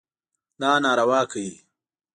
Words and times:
دا 0.61 0.71
ناروا 0.83 1.21
کوي. 1.31 1.51